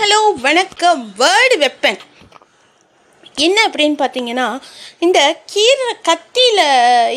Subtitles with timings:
[0.00, 1.00] Hello வணக்கம்.
[1.18, 1.98] Word weapon.
[3.34, 4.46] என்ன அப்படின்னு பார்த்தீங்கன்னா
[4.98, 5.18] இந்த
[5.52, 6.62] கீரை கத்தியில்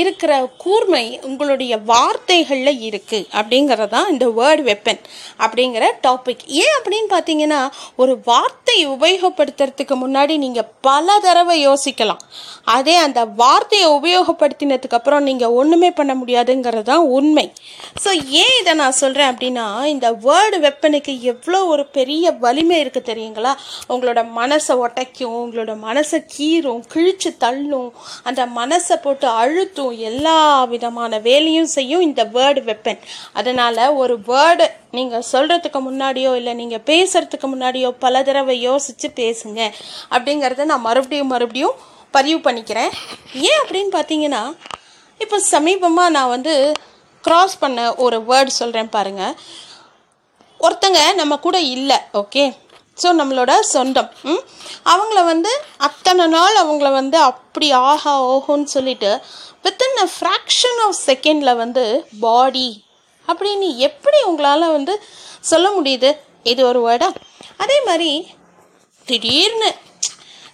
[0.00, 5.00] இருக்கிற கூர்மை உங்களுடைய வார்த்தைகளில் இருக்குது அப்படிங்கிறது தான் இந்த வேர்டு வெப்பன்
[5.38, 7.60] அப்படிங்கிற டாபிக் ஏன் அப்படின்னு பார்த்தீங்கன்னா
[7.96, 12.22] ஒரு வார்த்தை உபயோகப்படுத்துறதுக்கு முன்னாடி நீங்கள் பல தடவை யோசிக்கலாம்.
[12.64, 17.46] அதே அந்த வார்த்தையை உபயோகப்படுத்தினதுக்கப்புறம் நீங்கள் ஒன்றுமே பண்ண முடியாதுங்கிறது தான் உண்மை.
[18.04, 18.10] ஸோ
[18.42, 23.54] ஏன் இதை நான் சொல்கிறேன் அப்படின்னா இந்த வேர்டு வெப்பனுக்கு எவ்வளோ ஒரு பெரிய வலிமை இருக்குது தெரியுங்களா?
[23.88, 27.90] உங்களோட மனசை ஒட்டைக்கும் உங்களோட மனசை கீறும் கிழிச்சு தள்ளும்
[28.22, 30.38] அந்த மனசை போட்டு அழுத்தும் எல்லா
[30.74, 33.00] விதமான வேலையும் செய்யும் இந்த வேர்டு வெப்பன்
[33.32, 39.60] அதனால் ஒரு வேர்டு நீங்கள் சொல்கிறதுக்கு முன்னாடியோ இல்லை நீங்கள் பேசுகிறதுக்கு முன்னாடியோ பல தடவை யோசித்து பேசுங்க
[40.10, 41.76] அப்படிங்கிறத நான் மறுபடியும் மறுபடியும்
[42.14, 42.92] பதிவு பண்ணிக்கிறேன்.
[43.42, 44.42] ஏன் அப்படின்னு பார்த்தீங்கன்னா
[45.20, 46.54] இப்போ சமீபமாக நான் வந்து
[47.24, 49.34] க்ராஸ் பண்ண ஒரு வேர்டு சொல்கிறேன் பாருங்கள்
[50.60, 52.44] ஒருத்தங்க நம்ம கூட இல்லை ஓகே
[52.98, 54.40] ஸோ நம்மளோட சொந்தம் ம்?
[54.86, 55.50] அவங்கள வந்து
[55.86, 59.10] அத்தனை நாள் அவங்கள வந்து அப்படி ஆஹா ஓஹோன்னு சொல்லிட்டு
[59.64, 61.84] வித்தின் அ ஃப்ராக்ஷன் ஆஃப் செகண்டில் வந்து
[62.20, 62.68] பாடி
[63.30, 64.94] அப்படின்னு எப்படி உங்களால் வந்து
[65.50, 66.10] சொல்ல முடியுது?
[66.52, 67.08] இது ஒரு வேர்டா
[67.64, 68.10] அதே மாதிரி
[69.08, 69.70] திடீர்னு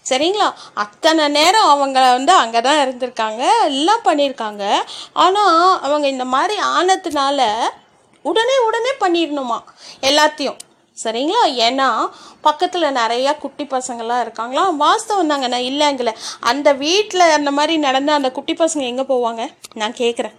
[0.08, 0.48] சரிங்களா?
[0.82, 4.64] அத்தனை நேரம் அவங்க வந்து அங்கே தான் இருந்திருக்காங்க எல்லாம் பண்ணியிருக்காங்க.
[5.24, 7.48] ஆனால் அவங்க இந்த மாதிரி ஆனதுனால
[8.30, 9.58] உடனே உடனே பண்ணிடணுமா
[10.08, 10.58] எல்லாத்தையும்.
[11.02, 11.42] சரிங்களா?
[11.66, 11.86] ஏன்னா
[12.40, 14.64] பக்கத்தில் நிறையா குட்டி பசங்கள்லாம் இருக்காங்களா?
[14.82, 16.10] வாஸ்தவம் தாங்க நான் இல்லைங்கல
[16.50, 19.44] அந்த வீட்டில் அந்த மாதிரி நடந்த அந்த குட்டி பசங்க எங்கே போவாங்க?
[19.74, 20.36] நான் கேட்குறேன்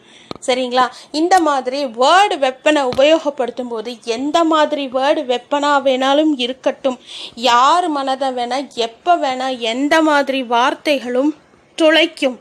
[0.47, 0.85] சரிங்களா?
[1.11, 6.97] இந்த மாதிரி வேர்டு வெப்பனை உபயோகப்படுத்தும் போது எந்த மாதிரி வேர்டு வெப்பனாக வேணாலும் இருக்கட்டும்.
[7.35, 11.31] யார் மனதை வேணால் எப்போ வேணால் எந்த மாதிரி வார்த்தைகளும்
[11.77, 12.37] துளைக்கும்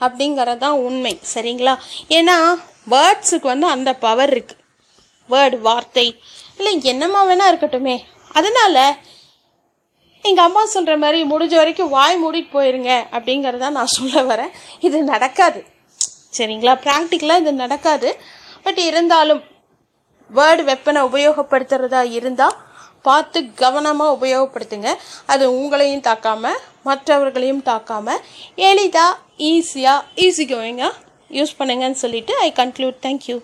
[0.00, 1.14] அப்படிங்கிறது தான் உண்மை.
[1.34, 1.74] சரிங்களா?
[2.18, 2.38] ஏன்னா
[2.94, 4.64] வேர்ட்ஸுக்கு வந்து அந்த பவர் இருக்குது
[5.30, 6.06] வேர்டு வார்த்தை
[6.58, 7.96] இல்லை என்னமா வேணா இருக்கட்டுமே.
[8.38, 8.82] அதனால்
[10.24, 14.52] எங்கள் அம்மா சொல்கிற மாதிரி முடிஞ்ச வரைக்கும் வாய் மூடிட்டு போயிருங்க அப்படிங்கிறத நான் சொல்ல வரேன்.
[14.86, 15.60] இது நடக்காது.
[16.36, 16.74] சரிங்களா?
[16.86, 18.08] ப்ராக்டிக்கலாக இது நடக்காது.
[18.64, 19.42] பட் இருந்தாலும்
[20.30, 22.56] வேர்டு வெப்பனை உபயோகப்படுத்துகிறதா இருந்தால்
[23.08, 24.90] பார்த்து கவனமாக உபயோகப்படுத்துங்க.
[25.32, 28.22] அது உங்களையும் தாக்காமல் மற்றவர்களையும் தாக்காமல்
[28.70, 29.18] எளிதாக
[29.50, 30.94] ஈஸியாக ஈஸி கோயிங்காக
[31.38, 33.36] யூஸ் பண்ணுங்கன்னு சொல்லிவிட்டு ஐ கன்க்ளூட் தேங்க்யூ